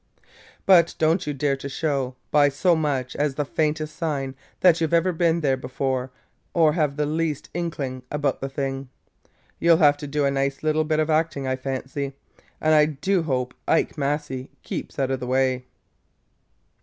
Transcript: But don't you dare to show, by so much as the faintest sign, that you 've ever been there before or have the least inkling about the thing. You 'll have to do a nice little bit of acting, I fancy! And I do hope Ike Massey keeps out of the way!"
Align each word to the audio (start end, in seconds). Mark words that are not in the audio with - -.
But 0.65 0.95
don't 0.97 1.27
you 1.27 1.33
dare 1.35 1.55
to 1.57 1.69
show, 1.69 2.15
by 2.31 2.49
so 2.49 2.75
much 2.75 3.15
as 3.17 3.35
the 3.35 3.45
faintest 3.45 3.95
sign, 3.95 4.33
that 4.61 4.81
you 4.81 4.87
've 4.87 4.95
ever 4.95 5.11
been 5.11 5.41
there 5.41 5.55
before 5.57 6.09
or 6.55 6.73
have 6.73 6.95
the 6.95 7.05
least 7.05 7.51
inkling 7.53 8.01
about 8.09 8.41
the 8.41 8.49
thing. 8.49 8.89
You 9.59 9.73
'll 9.75 9.77
have 9.77 9.97
to 9.97 10.07
do 10.07 10.25
a 10.25 10.31
nice 10.31 10.63
little 10.63 10.85
bit 10.85 10.99
of 10.99 11.11
acting, 11.11 11.45
I 11.45 11.55
fancy! 11.55 12.13
And 12.59 12.73
I 12.73 12.85
do 12.87 13.21
hope 13.21 13.53
Ike 13.67 13.95
Massey 13.95 14.49
keeps 14.63 14.97
out 14.97 15.11
of 15.11 15.19
the 15.19 15.27
way!" 15.27 15.65